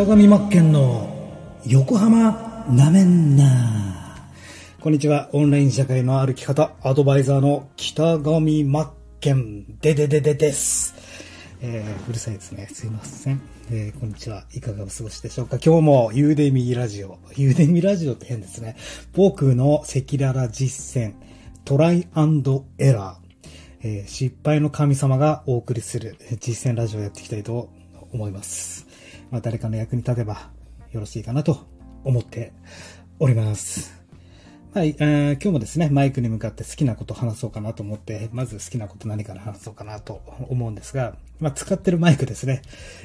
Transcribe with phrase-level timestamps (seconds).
[0.00, 1.10] 北上真剣の
[1.66, 4.16] 横浜なめんな
[4.80, 10.94] こんにちはオンライン社会の歩き方アドバイザーの北上真剣ででででです
[11.60, 12.66] えー、うるさいですね。
[12.72, 13.42] すいません。
[13.70, 14.44] えー、こんにちは。
[14.54, 17.18] いかがお過ごしでしょうか今日もゆうでみラジオ。
[17.36, 18.78] ゆうでみラジオって変ですね。
[19.12, 21.12] 僕の赤裸々実践、
[21.66, 23.86] トライアンドエラー。
[23.86, 27.68] えー、失敗の神様がお送りする実践ラジオをやっていきたいと
[28.12, 28.89] 思います。
[29.30, 30.50] まあ、誰かの役に立てば
[30.92, 31.66] よろしいかなと
[32.04, 32.52] 思って
[33.18, 34.00] おります。
[34.72, 42.62] はい、えー、今日もですね、マイクに向かって好きなこと話そうかなと思って、まず好きなこと何から話そうかなと思うんですが、まあ、使ってるマイクですね。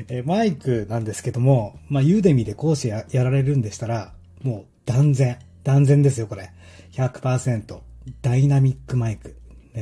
[0.08, 6.52] えー、マイクなんですけども、まあ、ユーデミで講師ややられるんでしたら、もう断然、断然ですよ、これ。
[6.92, 7.80] 100%。
[8.22, 9.36] ダイナミックマイク。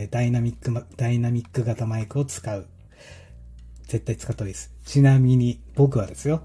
[0.09, 2.65] ダイナミック、ダイナミック型マイクを使う。
[3.93, 4.71] 絶対使った方がいいです。
[4.85, 6.41] ちなみに、僕はですよ、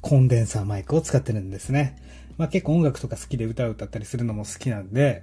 [0.00, 1.96] コンデンサーマイクを使ってるんですね。
[2.36, 5.22] まあ結構音楽とか好きで歌を歌ったりするのも好きなんで、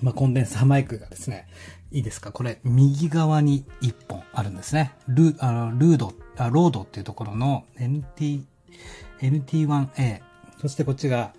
[0.00, 1.48] まあコンデンサーマイクがですね、
[1.90, 2.30] いいですか？
[2.30, 4.92] これ、右側に1本あるんですね。
[5.08, 8.42] ルあのルード、あロードっていうところの NT、
[9.20, 10.20] NT1A。
[10.60, 11.34] そしてこっちが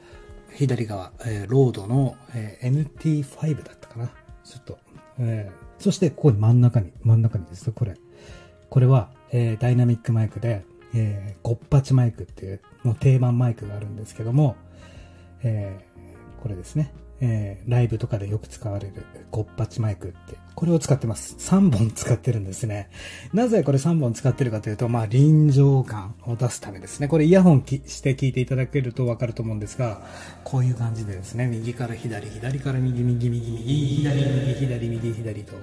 [0.53, 4.07] 左側、えー、ロードの、えー、NT5 だったかな。
[4.43, 4.77] ちょっと、
[5.19, 7.95] えー、そしてここに真ん中に、真ん中にですこれ。
[8.69, 14.55] これは、えー、ダイナミックマイクで、えー、ゴッパチマイクっていう、もう定番マイクがあるんですけども、
[15.41, 16.93] えー、これですね。
[17.25, 21.35] えー、ライブとかでよく使われるゴッパチマイクって、これを使ってます。
[21.39, 22.89] 3本使ってるんですね。
[23.33, 27.07] なぜこれ3本使ってるかというと、まあ臨場感を出すためですね。
[27.07, 30.01] これイヤホンして聞いていただけるとわかると思うんですが、
[30.43, 35.53] こういう感じでですね、右から左、左から右、右、右、右、左、右、左、右、左と、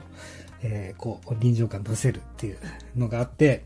[0.62, 2.58] えー、こう、臨場感出せるっていう
[2.96, 3.64] のがあって、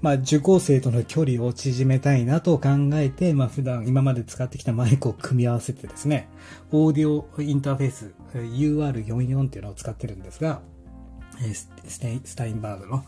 [0.00, 6.28] まあ、受講生との距離を縮めたいなと考えて、まあ、普段今まで使ってきたマイクを組み合わせてですね、
[6.70, 10.60] オーディオインターフェース UR44 っていうのを使ってるんですが、
[11.42, 11.54] えー、
[12.24, 13.04] スタインバーグの、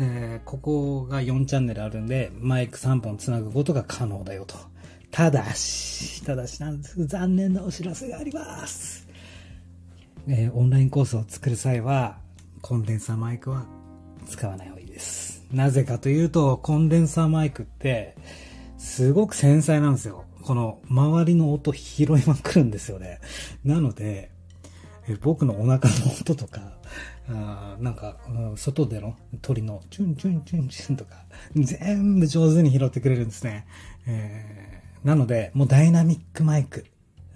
[0.00, 4.56] えー、ここが4チャンネルあるんで、マイク3本つなぐことが可能だよと。
[5.10, 7.06] ただし、ただしなんです。
[7.06, 9.08] 残念なお知らせがあります。
[10.28, 12.18] えー、オンラインコースを作る際は、
[12.62, 13.66] コンデンサーマイクは
[14.26, 15.44] 使わない方がいいです。
[15.52, 18.16] なぜかというと、コンデンサーマイクって、
[18.76, 20.24] すごく繊細なんですよ。
[20.42, 23.20] この周りの音拾いまくるんですよね。
[23.64, 24.30] なので、
[25.22, 26.78] 僕のお腹の音とか、
[27.30, 28.16] あなんか、
[28.56, 31.16] 外での鳥のチュンチュンチュンチュンとか、
[31.54, 33.66] 全部上手に拾ってくれるんですね。
[34.06, 36.86] えー、なので、もうダイナミックマイク。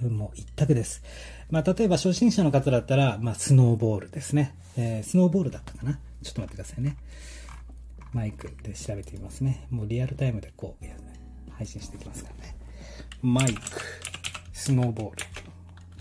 [0.00, 1.02] もう一択です。
[1.50, 4.54] まあ、例えば初心者の方だったら、まあ、スノーボールですね。
[4.76, 5.98] えー、スノーボールだったかな？
[6.22, 6.96] ちょっと待ってくださいね。
[8.12, 9.66] マイクで調べてみますね。
[9.70, 10.84] もうリアルタイムでこう、
[11.52, 12.56] 配信していきますからね。
[13.22, 13.60] マイク、
[14.52, 15.16] スノーボール。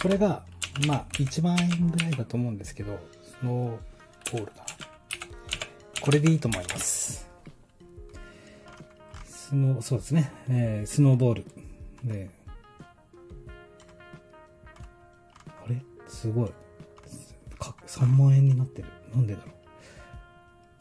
[0.02, 0.44] これが、
[0.88, 4.66] まあ、1万円ぐらいだと思うんですけど、スノーボールだ。
[6.02, 7.30] これでいいと思います。
[9.26, 10.32] スノー、そうですね。
[10.50, 11.46] えー、スノーボール。
[12.04, 12.30] で、
[15.48, 15.82] あれ？
[16.08, 16.52] すごい。
[17.92, 18.88] 3万円になってる。
[19.14, 19.52] なんでだろ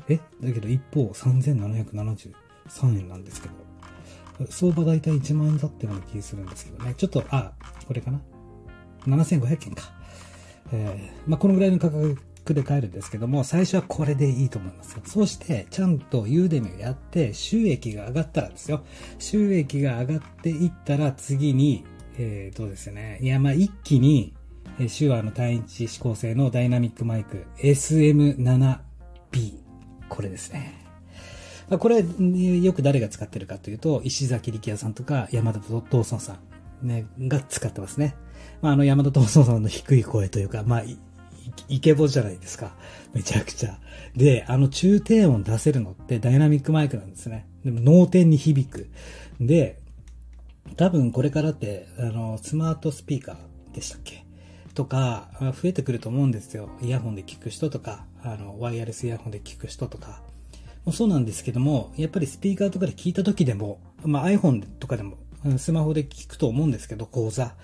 [0.09, 0.13] う。
[0.13, 0.21] え？
[0.41, 2.33] だけど一方3773
[2.99, 6.95] 円なんですけど、相場大体1万円だったような気するんですけどね。
[6.95, 7.53] ちょっと、あ、
[7.87, 8.21] これかな
[9.07, 9.93] ?7500 円か。
[10.73, 12.17] えー、まあ、このぐらいの価格
[12.55, 15.03] で買えるんですけども、最初はこれでいいと思いますよ。
[15.05, 18.85] そして、ちゃんとユーデミをやって、収益が上がったらですよ。
[19.19, 21.85] 収益が上がっていったら、次に、
[22.19, 23.19] えー、どうですね。
[23.21, 24.35] いや、まあ、一気に、
[24.81, 28.79] え手話の単一指向性のダイナミックマイク SM7B。
[30.09, 30.75] これですね。
[31.79, 36.39] これ、よく誰が使ってるかというと、石崎力也さんとか山田道尊さ
[36.83, 38.17] ん、ね、が使ってますね。
[38.61, 40.83] まあ、あの山田道尊さんの低い声というか、まあ、
[41.69, 42.75] イケボじゃないですか。
[43.15, 43.79] めちゃくちゃ。
[44.17, 47.47] で、あの中低音出せるのってダイナミックマイクなんですね。
[47.65, 48.91] でも脳天に響く。
[49.41, 49.81] で、
[50.77, 54.25] 多分これからって、あの、スマートスピーカーでしたっけ？
[54.75, 56.71] とか、増えてくると思うんですよ。
[56.83, 60.23] イヤホンで聞く人とか、あの、ワイヤレスイヤホンで聞く人とか。
[60.85, 65.19] もそうなんですけども、やっぱりスピーカーとかで聞いた時でも、まあ iPhone とかでも、
[65.59, 67.55] スマホで聞くと思うんですけど、講座。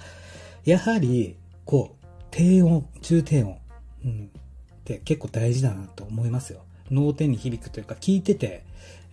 [0.65, 3.57] やはり、こう、低音、中低音、
[4.05, 6.61] うん、って結構大事だなと思いますよ。
[6.91, 8.65] 脳天に響くというか、聞いてて、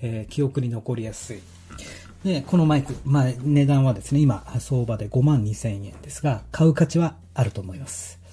[0.02, 1.40] えー、記憶に残りやすい。
[2.24, 8.24] で、このマイク、まあ、値段はですね、今、相場で5万2千円ですが、買う価値はあると思います。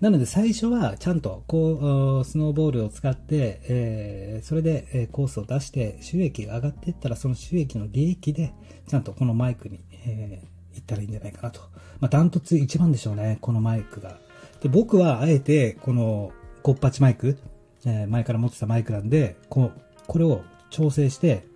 [0.00, 8.52] なので最初はちゃんとこう、スノーボールを使って、えー、それで、コースを出して収益が上がっていったらその収益の利益で
[8.86, 11.60] ちゃんとこのマイクに、えー、行ったらいいんじゃないかなと。
[12.00, 14.18] まあ、ダントツ一番でしょうね、このマイクが。
[14.62, 16.32] で、僕はあえてこの
[16.62, 17.38] コッパチマイク、
[17.86, 21.46] えー、前から持ってたマイクなんで、こうこれを調整して、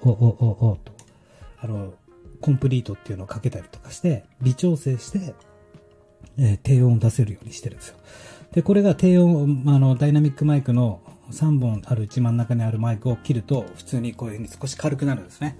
[0.00, 0.92] お、お、お、お、と、
[1.62, 1.94] あの、
[2.40, 5.34] コンプリートっていうのをかけたりとかして、微調整して、
[6.38, 7.96] えー、低音を出せるようにしてるんですよ。
[8.52, 11.00] で、これが低音、あの、ダイナミックマイクの
[11.30, 15.56] 3本ある一番中にあるマイクを切ると、普通にこういう風に少し軽くなるんですね。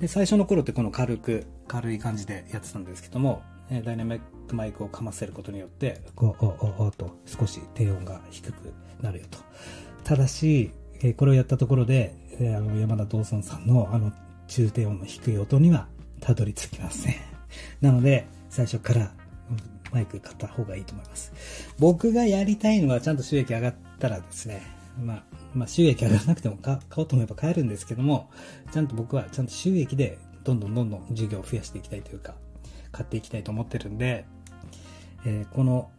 [0.00, 6.48] で、最初の頃ってこの軽く、軽い感じでやってたんですけども、えダイナミックマイクをかませることによって、こう、お、
[6.82, 9.38] お、おと少し低音が低くなるよと。
[10.02, 14.12] ただし、えこれをやったところで、えあの、山田道尊さんのあの、
[14.50, 15.86] 中低音の低い音には
[16.20, 17.14] たどり着きません。
[17.80, 19.12] なので、最初から
[19.92, 21.32] マイク買った方がいいと思います。
[21.78, 24.62] 僕がやりたいのはちゃんと収益上がったらですね、
[25.00, 25.22] まあ、
[25.54, 28.28] まあ、収益上がらなくても買おうと思えば買えるんですけども、
[28.72, 32.34] ちゃんと僕はちゃんと収益でどんどんどんどん事業を増やしていきたいというか、
[32.90, 34.24] 買っていきたいと思ってるんで、
[35.24, 35.90] えー、この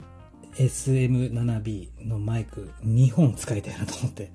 [0.56, 4.31] SM7B のマイク2本使いたいなと思って、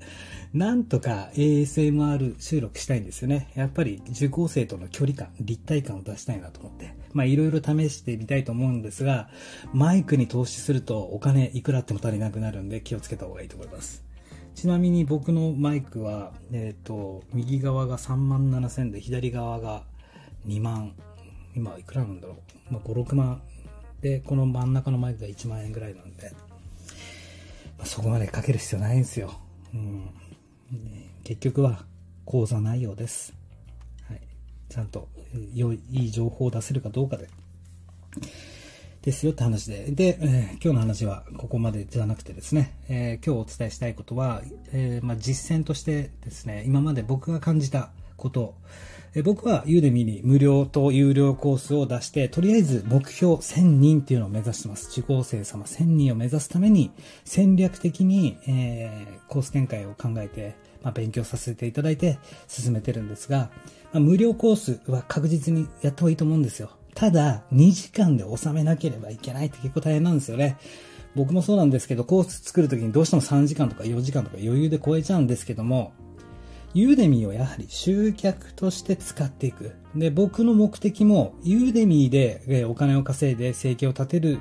[0.54, 3.50] なんとか ASMR 収録したいんですよね。
[3.54, 6.94] やっぱり受講生との距離感、立体感を出したいなと思って。
[7.12, 9.28] まあいろいろ試してみたいと思うんですが、
[9.72, 14.04] マイクに投資するとお金いくらあっても足りなくなるんで気をつけた方がいいと思います。
[14.54, 19.82] ちなみに僕のマイクは、えっ、ー、と、右側が3万7千で左側が
[20.46, 20.94] 2万、
[21.54, 22.36] 今いくらなんだろ
[22.70, 22.72] う。
[22.72, 23.42] まあ5、6万
[24.00, 26.32] で、この真ん中のマイクが1万円ぐらいなんで、
[27.78, 29.32] まあ、そこまでかける必要ないんですよ。
[29.74, 30.10] うん。
[31.24, 31.84] 結局は
[32.24, 33.34] 講座内容です。
[34.08, 34.20] はい。
[34.68, 35.08] ちゃんと
[35.54, 37.28] 良い、いい情報を出せるかどうかで。
[39.02, 39.92] ですよって話で。
[39.92, 44.42] で、えー、今日の話はここまでじゃなくてですね、えー、今日お伝えしたいことは、
[44.72, 48.56] えー、まあ、実践としてですね、今まで僕が感じたこと、
[49.18, 54.90] え僕はユーデミに無料と有料コースを出して、とりあえず目標1000人っていうのを目指してます。
[54.90, 56.90] 受講生様1000人を目指すために、
[57.24, 63.48] 戦略的に、えー、コース展開を考えて、まあ、勉強させていただいて進めてるんですが、
[63.90, 66.72] まあ、無料コースは確実にやった方がいいと思うんですよ。
[66.94, 70.58] ただ、2時間で収めなければいけないって結構大変なんですよね。
[71.14, 75.94] 僕もそうなんですけど、コース作るときにどうしても3時間とか4時間とか余裕で超えちゃうんですけども、
[76.76, 79.72] ユーデミーをやはり集客として使っていく。
[79.94, 84.40] で、僕の目的も、ユーデミーでお金を稼いで生計を立てる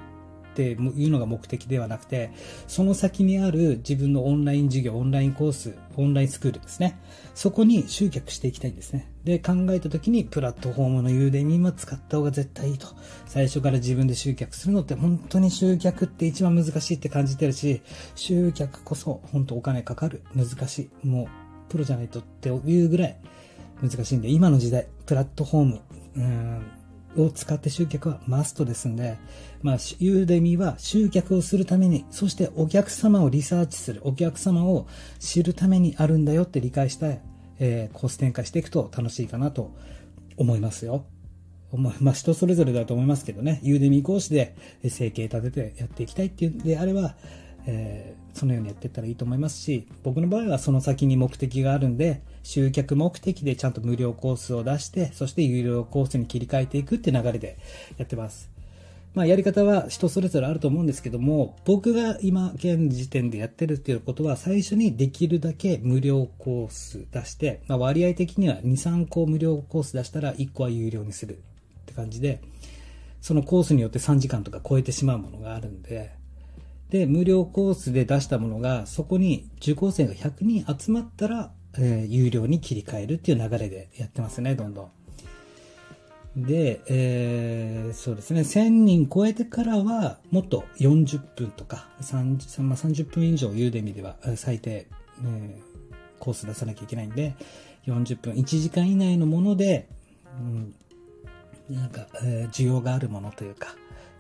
[0.52, 0.74] ってい
[1.08, 2.32] うのが目的ではなくて、
[2.68, 7.00] その先にある自分のオンライン授業、オンラインコース、オンラインスクールですね。
[7.36, 9.10] そこに集客していきたいんですね。
[9.24, 12.88] で、考えた時にプラットフォームのユーデミーも使った方が絶対いいと。
[13.28, 17.82] 最初から自分で集客するのって本当に集客って一番難しいって感じてるし、
[18.16, 20.22] 集客こそ本当お金かかる。
[20.36, 21.08] 難しい。
[21.08, 23.18] もうプロじゃないとっていうぐらい
[23.82, 25.82] 難しいんで、今の時代、プラットフォーム、
[27.18, 29.18] を使って集客はマストですんで、
[29.62, 34.88] まあ、ユーデミは集客をするために、そしてお客様をリサーチする、お客様を
[35.20, 37.08] 知るためにあるんだよって理解した、
[37.60, 39.72] えー、コース展開していくと楽しいかなと
[40.38, 41.06] 思いますよ。
[41.72, 44.56] まあ、人それぞれだと思いますけどね、ユーデミ講師で
[44.88, 47.16] 生計立ててやっていきたいっていうんであれば、
[47.66, 57.58] えー、そのようにやっていったらいいと思いますし、僕の場合はその先に目的があるんで、集客目的でちゃんと無料コースを出して、そして有料コースに切り替えていくって流れで
[57.98, 58.56] やってます。
[59.16, 71.40] まあ、やり方は人それぞれあると思うんですけども、僕が今現時点でやってるっていうことは、最初にできるだけ無料コース出して、まあ、割合的には2、3個無料コース出したら1個は有料にするっ
[71.86, 72.42] て感じで、
[73.22, 76.12] そのコースによって3時間とか超えてしまうものがあるんで、
[76.90, 84.92] で、無料コースで出したものが、そこに受講生が100人集まったら、えー、有料に切り替えるっていう流れでやってますね、どんどん。
[86.38, 95.62] で、えー、そうですね、1000人超えてからは、もっと40分とか、30, まあ、30分以上ユーデミでは最低、えー、
[96.20, 97.36] コース出さなきゃいけないんで、
[97.88, 99.88] 40分、1時間以内のもので、
[100.38, 100.76] うん、
[101.70, 103.76] なんか、えー、需要があるものというか、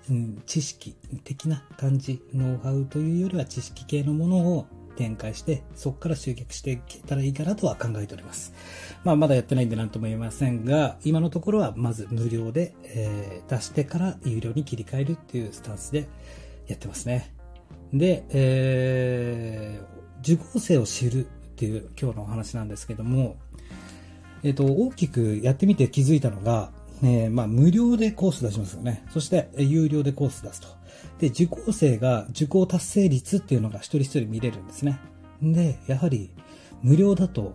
[0.09, 8.53] うん、知識的な感じ、ノウハウというよりは知識系のものを展開して、そこから集客していけたらいいかなとは考えております。
[9.03, 16.07] まあ、まだやってないんで何とも言えませんが、今のところはまず無料で、えー、出してから有料に切り替えるっていうスタンスで
[16.67, 17.33] やってますね。
[17.93, 23.38] で、えー、受講生を知るっていう今日のお話なんですけども、
[24.43, 26.71] えっ、ー、と、大きくやってみて気づいたのが、
[27.05, 29.05] えー、まあ、無料でコース出しますよね。
[29.12, 30.67] そして、有料でコース出すと。
[31.19, 35.00] で、受講生が受講達成率っていうのが一人一人見れるんですね。
[35.41, 36.31] で、やはり、
[36.81, 37.53] 無料だと、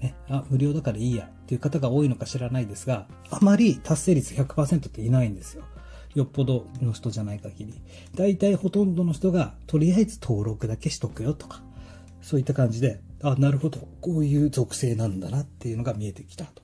[0.00, 5.64] ね、あ、無料だからいいやっていう方が多いのか知らないですが、あまり達成率100%っていないんですよ。
[6.14, 7.80] よっぽどの人じゃない限り。
[8.14, 11.62] 大体ほとんどの人が、とりあえず登録だけしとくよとか、
[12.20, 16.62] そういった感じで、あ、なるほど、こういう属性なんだなっていうのが見えてきたと。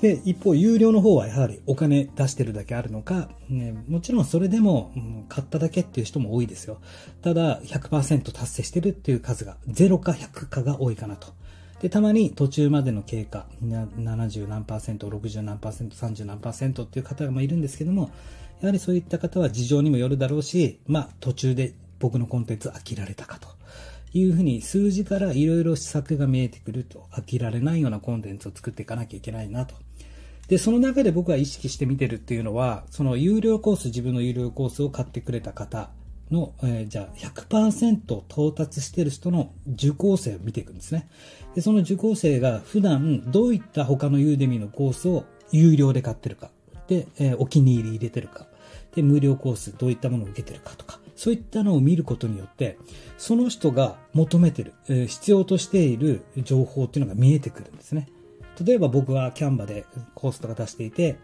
[0.00, 6.78] で、一方、有料の方はやはりお金出してるだけあるのか、ね、もちろんそれでも、うん、買っただけっていう人も多いですよ。
[7.20, 11.28] ただ、100%達成してるっていう数が0か100かが多いかなと。
[11.80, 18.10] で、たまに途中までの経過、70何パーセント、60何パーセント、30何パーセントっていう方もいるんですけども、
[18.60, 23.48] やはりそういった方は事情にもよるだろうし、まあ、途中で僕のコンテンツ飽きられたかと。
[24.14, 29.74] いうふうに数字からいろいろ施策が見えてくると飽きられないようなコンテンツを作っていかなきゃいけないなと
[30.48, 35.90] で、その中で僕は意識して見てるっていうのは、その有料コース、自分の有料コースを買ってくれた方
[36.30, 41.08] の、えー、じゃあ100%到達してる人の受講生を見ていくんですね。
[41.54, 46.50] で、その受講生が普段どういった他のユーデミーのコースを有料で買ってるか。
[46.88, 48.46] で、えー、お気に入り入れてるか。
[48.94, 50.98] で、無料コースどういったものを受けてるかとか。
[51.14, 52.78] そういったのを見ることによって、
[53.18, 58.08] その人が求めてる、えー、必要としている情報っていうのが見えてくるんですね。
[58.64, 61.18] 例えば僕はキャンバでコースとか出していて、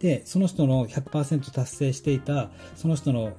[0.00, 3.34] で、その人の100%達成していた、その人の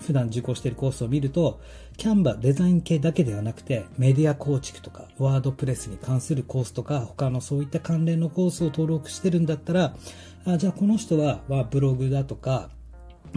[0.00, 1.60] 普段受講しているコースを見ると、
[1.96, 9.94] キャンバデザイン系だけではなくて、メディア構築とか、ワードプレスに関するコースとか、他のそういった関連のコースを登録してるんだったら、
[10.44, 12.70] あじゃあこの人は、はブログだとか、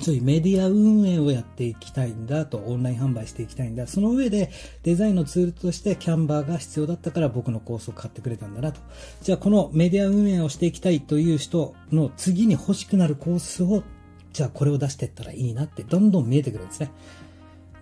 [0.01, 3.87] そういうメディア運営をやっていきたいんだと、オンライン販売していきたいんだ。
[3.87, 4.51] その上で
[4.83, 8.79] デザインのツールとしてキャンバーが必要だったから僕のコースを買ってくれたんだなと。
[9.21, 13.83] じゃあこのメディア運営をしていきたいという人の次に欲しくなるコースを、
[14.31, 16.91] じゃあこれを出していったらいいなってどんどん見えてくるんですね。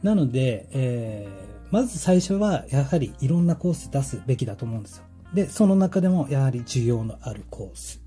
[0.03, 5.03] なので、えー、まず最初はやはりいろんなコース出すべきだと思うんですよ。
[5.33, 8.01] で、その中でもやはり需要のあるコース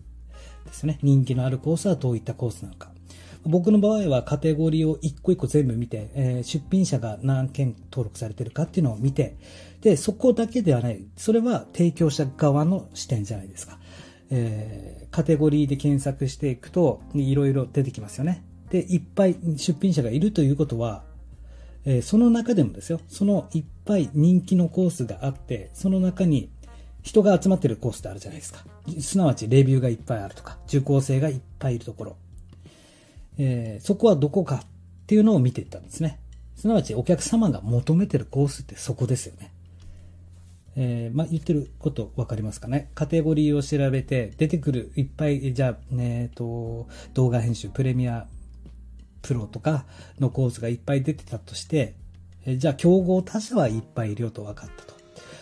[0.64, 0.98] ですね。
[1.02, 2.89] 人気のあるコースはどういったコースなのか。
[3.44, 9.36] 僕の場合はカテゴリーを一個一個全部見て、えー、出品者が何件登録されてるかっていうのを見て、
[9.80, 11.04] で、そこだけではない。
[11.16, 13.78] それは提供者側の視点じゃないですか。
[14.30, 18.44] えー、カテゴリーで検索していくと、いろいろ出てきますよね。
[18.70, 21.02] で、いっぱい出品者がいるということは、
[21.84, 26.50] えー、その中でもですよ、そのいっぱい人気のコースがあって、その中に
[27.02, 28.64] 人が集まってるコースってあるじゃないですか。
[29.00, 32.16] すなわちレビューがいっぱいあるとか、受講生がいっぱいいるところ。
[33.38, 34.60] えー、そこはどこかっ
[35.06, 36.20] ていうのを見ていったんですね。
[36.56, 39.52] すなわちお客様が求めてるコースってそこですよね。
[40.76, 42.90] えー、まあ、言ってること分かりますかね。
[42.94, 48.26] カテゴリーを調べて、出てくるいっぱい、じゃあ、え、ー、と、動画編集、プレミア
[49.22, 49.84] プロとか
[50.18, 51.96] のコースがいっぱい出てたとして、
[52.46, 54.99] え、じゃあ、競合他社はいっぱいいるよと分かったと。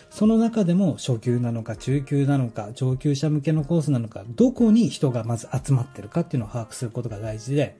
[0.09, 7.77] その中でも初級なのか中級なのか上級者向けのコースなのかどこに人がまず集まってるかっていうのを把握することが大事で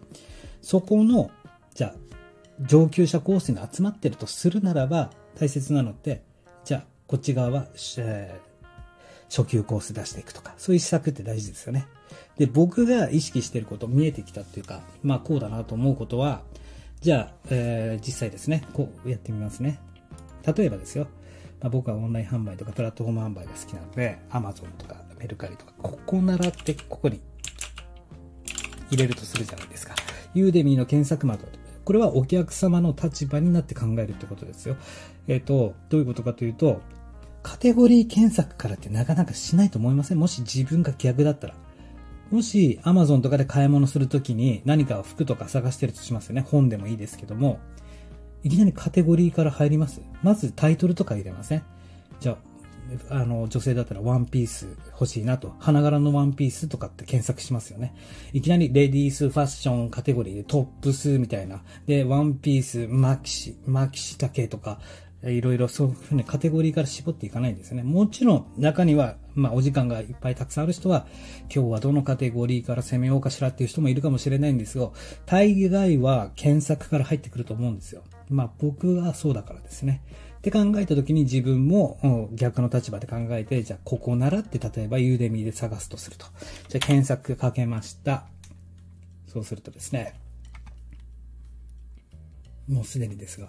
[0.62, 1.32] そこの
[1.74, 1.96] じゃあ
[2.62, 6.22] 上級者コースに集まってるとするならば大切なのって
[6.66, 7.66] じゃあこっち側は、
[7.98, 11.88] えー、初級コース出していくとかそういう施策って大事ですよね。
[12.38, 16.42] で僕が意識してること見えてきたっていうかまあこうだなと思うことは
[17.02, 19.80] じゃあ、えー、実際ですねこうやってみますね。
[20.46, 21.08] 例えばですよ。
[21.62, 27.20] まあ、僕はオンライン販売とかプラットフォーム販売が好きなので、Amazon とかメルカリとか、ここならってここに
[28.90, 29.96] 入れるとするじゃないですか。
[30.34, 31.46] ユーデミーの検索窓。
[31.84, 34.78] これはお客様の立場になって考えるってことですよ。
[35.28, 36.82] えっ、ー、と、どういうことかというと、
[37.42, 40.20] カテゴリー検索からってなかなかしないと思いません？
[40.20, 41.56] もし自分が逆だったら。
[42.32, 46.42] もし Amazon とかで買い物するときに何か服とか探してるとしますよね。
[46.42, 47.60] 本でもいいですけども。
[48.44, 51.64] いきなりカテゴリーから入りますまずタイトルとか入れません
[52.20, 52.38] じゃ
[53.10, 57.94] あ、あの、女性だったらワンピース欲しいなと、花柄のワンピースとかって検索しますよね。
[58.34, 61.62] いきなりレディースファッションカテゴリーでトップスみたいな。
[61.86, 64.80] で、ワンピース、マキシ、マキシ丈とか、
[65.24, 67.84] いろいろそういうふうにカテゴリーから絞っていかないんですね。
[67.84, 71.08] もちろん中には、まあお時間がいっぱいたくさんある人は、
[71.54, 74.92] 今日はどのカテゴリーから攻めようかしらっていう人もいるかもしれないんですが、
[75.26, 78.04] 大概は検索から入ってくると思うんですよ。
[78.30, 80.02] まあ僕はそうだからですね。
[80.40, 86.26] って考えた時に自分も逆の立場で考えて、じゃあここならって例えばユーデミーで探すとすると。
[86.70, 88.26] じゃあ検索かけました。
[89.28, 90.16] そうするとですね、
[92.70, 93.48] もうすでにですが、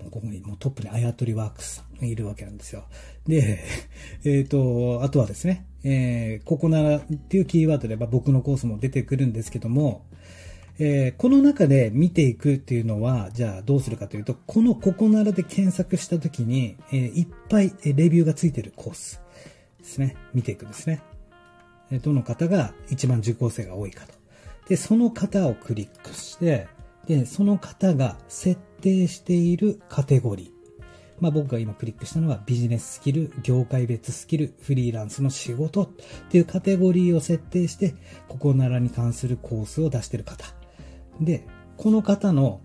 [0.00, 2.84] もうここにもうトップにあやとりワークスさんいるわけなんですよ。
[3.26, 3.58] で、
[4.24, 10.06] えっ、と、あとはですね、えー、ここならっていうキーワードで僕のコースも出てくるんですけども、
[10.82, 19.20] えー、この中で見ていくっていうのは、じゃあどうするかというと、このここならで検索したときに、えー、いっぱいレビューがついてるコース
[19.78, 20.16] ですね。
[20.32, 21.02] 見ていくんですね。
[22.02, 24.14] どの方が一番受講生が多いかと。
[24.68, 26.66] で、その方をクリックして、
[27.06, 30.50] で、その方が設定しているカテゴリー。
[31.20, 35.88] まあ僕が今クリックしたのはビジネススキル、業界別スキル、フリーランスの仕事っ
[36.30, 37.96] ていうカテゴリーを設定して、
[38.28, 40.59] ここならに関するコースを出してる方。
[41.20, 41.46] で、
[41.76, 42.60] この方の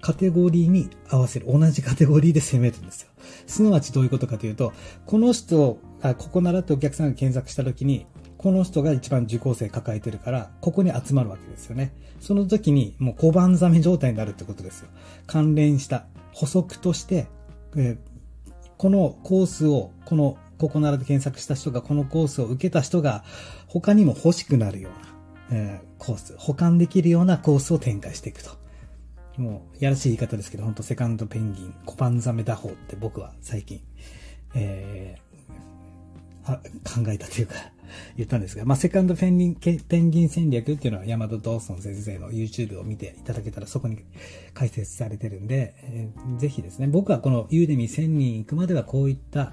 [0.00, 3.10] カテゴリーに合わせる、同じカテゴリーで攻めるんですよ。
[3.46, 4.72] すなわちどういうことかというと、
[5.06, 8.06] この人、あここならってお客さんが検索した時に、
[8.38, 11.92] この人が一番受講生抱えてるから、ここに集まるわけですよね。
[12.20, 14.88] その時にもう小判ザメ状態になるってことですよ。
[15.26, 17.28] 関連した補足として、
[17.76, 17.98] えー、
[18.78, 23.24] このコースを、この、ここならで検索した人がこのコースを受けた人が
[23.66, 24.90] 他にも欲しくなるよ
[25.50, 28.50] うな、えー、コース、保管できるようなコースを展開していくと。
[29.36, 33.80] もう、やらしい言い方ですけど、本当セカンドペンギン、コパンザメ打法って僕は最近、
[34.54, 37.54] えー、考えたというか
[38.16, 43.98] 言ったんですが、まあ、セカンドペンギン、ペンギン戦略っていうのは、ヤマト・ドーソン先生の YouTube を見ていただけたら、そこに
[44.54, 49.52] 解説されてるんで、えー、ぜひですね、僕はこのユーデミ1000人行くまではこういった、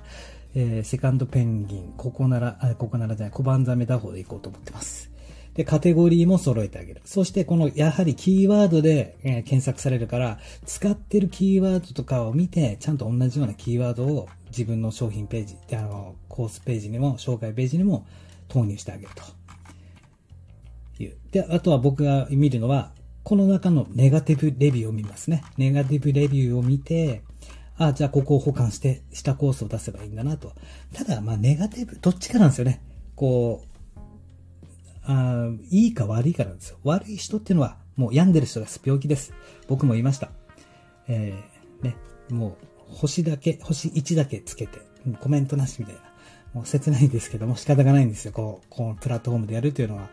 [0.55, 5.16] えー、セカンドペンギン、ここなら、あ、ここならじゃない、小判ザメ打法で行こうと思ってます。
[5.57, 7.01] で、カテゴリーも揃えてあげる。
[7.03, 10.37] そして、この、やはりキーワードで、えー、検索されるから、
[10.67, 18.05] 使ってるキーワードとかを見て、ちゃんと同じようなキーワードを自分の商品ページ、あの、コースページにも、紹介ページにも
[18.47, 19.11] 投入してあげる
[20.97, 21.17] という。
[21.31, 22.91] で、あとは僕が見るのは、
[23.23, 25.43] この中のネガティブレビューを見ますね。
[25.57, 27.23] ネガティブレビューを見て、
[27.77, 30.53] あ、じゃあここを保管して、したコースを出せばいいんだなと。
[30.93, 32.79] ただ、まあ、ネガティブ、どっちかなんですよね。
[33.15, 33.76] こう、
[35.07, 36.77] あいいか悪いかなんですよ。
[36.83, 38.81] 悪い人っていうのは、もう病んでる人です。
[38.83, 39.33] 病気です。
[39.67, 40.29] 僕も言いました。
[41.07, 41.95] えー、ね、
[42.29, 44.79] もう、星だけ、星1だけつけて、
[45.19, 46.01] コメントなしみたいな。
[46.53, 48.31] もう切ないんですけども仕方がないんですよ。
[48.31, 50.09] こう、このプラットフォームでやるというのは、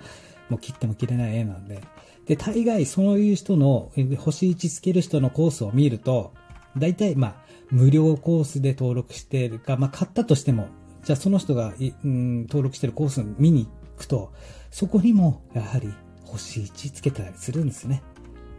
[0.49, 1.83] もう切っても切れない絵なんで。
[2.27, 6.33] で、大概そういう人の、星1つける人のコースを見ると、
[6.77, 7.37] 大体、まあ、
[7.71, 10.69] 無料コースで登録しているか、まあ、買ったとしても、
[11.05, 14.33] じゃあその人が、うん、登録してるコース見に行くと、
[14.75, 18.03] そこにも、やはり、星1つけたりするんですね。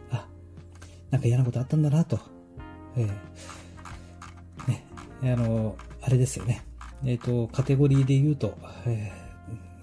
[0.09, 0.25] あ、
[1.11, 2.17] なんか嫌なことあったんだなと。
[2.95, 6.63] えー、ね、あの、あれですよね。
[7.03, 9.11] えっ、ー、と、カテゴリーで言うと、え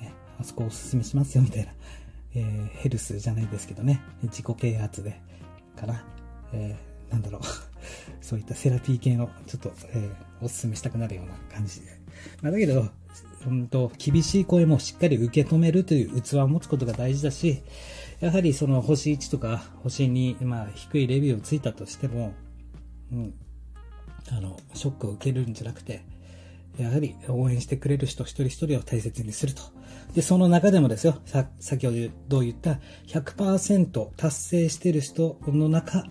[0.01, 1.73] ー、ね、あそこおすすめしますよみたいな、
[2.35, 5.21] えー、ヘルスじゃないですけどね、自己啓発で、
[5.79, 6.03] かな、
[6.55, 7.43] えー、なんだろう、
[8.25, 11.89] そういったセラピー系の、ちょっと、えー、おすすめしたくなるような感じで。
[12.41, 12.89] まあ、だけど、
[13.47, 17.63] うんと、厳しい声もしっかり受け止めるという器を持つことが大事だし、
[18.21, 22.35] やはりその星1とか星2、まあ低いレビューをついたとしても、
[23.11, 23.35] うん、
[24.31, 26.05] あの、ショックを受けるんじゃなくて、
[26.79, 29.63] やはり応援してくれる人一人一人を大切にすると。
[30.15, 31.93] で、その中でもですよ、さ、先ほ
[32.29, 32.79] ど言った
[33.09, 36.05] 100%達成してる人の中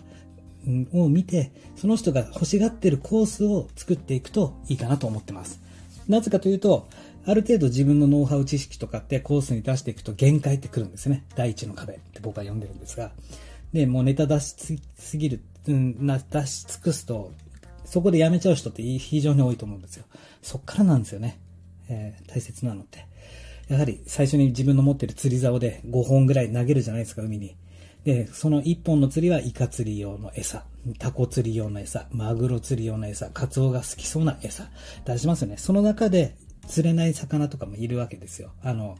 [0.94, 5.62] を見て、その人が欲しがってるコースを作っていくといいかなと思ってます。
[6.08, 6.89] なぜかというと、
[7.26, 11.26] ある程度自分のノウハウ知識とかってコースに出していくと限界ってくるんですね。
[11.36, 13.12] 第一の壁って僕は読んでるんですが。
[13.74, 17.32] で、もうネタ出しすぎる、うん、出し尽くすと
[17.92, 20.06] そこでやめちゃう人って非常に多いと思うんですよ。
[20.42, 21.40] そっからなんですよね。
[21.90, 23.06] えー、大切なのって。
[23.68, 27.58] やはり最初に自分の持ってる釣り竿で5本ぐらい投げるじゃないですか、海に。
[28.06, 30.64] で、その1本の釣りはイカ釣り用の餌、
[31.00, 34.70] タコ釣り用の餌、マグロ釣り用の餌、カツオが好きそうな餌
[35.06, 35.58] 出しますよね。
[35.58, 36.36] その中で
[36.67, 38.52] 釣れない魚とかもいるわけですよ。
[38.63, 38.97] あの、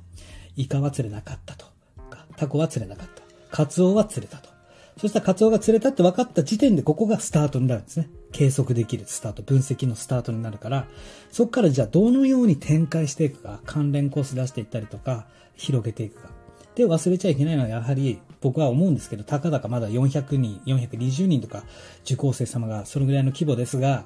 [0.56, 1.65] イカは釣れなかったと
[2.10, 3.24] か、タコは釣れなかった。
[3.56, 4.50] カツオは釣れたと。
[4.97, 8.10] そしたらカツオが釣れたって分かった時点でここがスタートになるんですね。
[8.32, 10.88] 計測できるスタート、分析のスタートになるから、
[11.32, 16.30] そこからじゃあどのように展開していくか、関連コース出していったりとか、広げていくか。
[16.76, 21.63] で、忘れちゃいけないのはやはり、僕は思うんですけど、たかだかまだ400人、420人とか、
[22.04, 24.06] 受講生様がそのぐらいの規模ですが、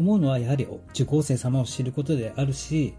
[0.00, 2.94] 思うのはやはり受講生様を知ることであるし、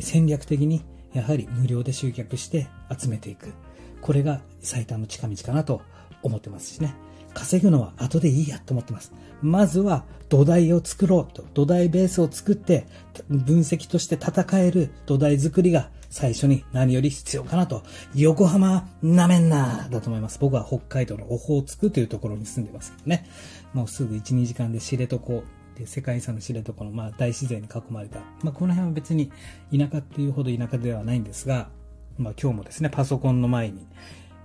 [0.00, 0.82] 戦略的に
[1.14, 3.52] やはり無料で集客して集めていく。
[4.00, 5.82] これが最短の近道かなと
[6.22, 6.94] 思ってますしね。
[7.32, 9.12] 稼ぐのは後でいいやと思ってます。
[9.40, 12.86] まずは土台を作ろうと、土台ベースを作って
[13.28, 17.82] 分析として戦える土台作りが最初に何より必要かなと。
[18.14, 20.38] 横浜なめんなだと思います。
[20.40, 23.26] 僕は北海道のオホーツクというところに住んでますけどね。
[23.72, 25.16] もうすぐ1、2時間で知床
[25.74, 29.30] で世界遺産の知床の、まあ、大自然に囲まれた、まあ、この辺は別に
[29.76, 31.68] 田舎っていうほど田舎ではないんですが、
[32.18, 33.86] まあ、今日もですね、パソコンの前に、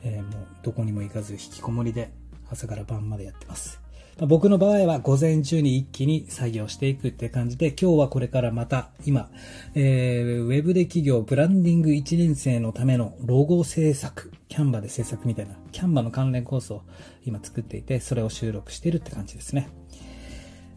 [0.03, 2.11] えー、もうどこにも行かず引きこもりで
[2.49, 3.81] 朝から晩までやってます。
[4.17, 9.29] まあ、僕の場合は午前中に一気に作業していくって感じで、今日はこれからまた今、
[9.75, 16.81] えー、ウェブで企業ブランディング1年生のためのロゴ制作、キャンバで制作みたいな、キャンバの関連コースを
[17.25, 19.69] 今作っていて、それを収録しているって感じですね。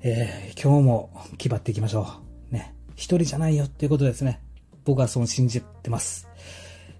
[0.02, 2.06] えー、今日も気張っていきましょ
[2.50, 2.54] う。
[2.54, 2.74] ね。
[2.96, 4.40] 一人じゃないよっていうことですね。
[4.84, 6.26] 僕はそう信じてます。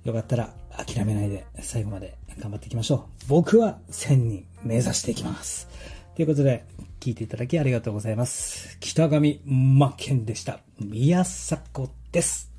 [0.04, 3.24] よかったら諦めないで最後まで頑張っていきましょう。
[3.28, 5.66] 僕は1000人目指していきます。
[6.14, 6.64] ということで、
[7.00, 8.76] 聞いていただきありがとうございます。
[8.80, 10.60] 北上真剣でした。
[10.78, 12.50] 宮迫です。